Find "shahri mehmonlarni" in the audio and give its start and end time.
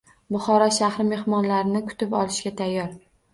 0.77-1.83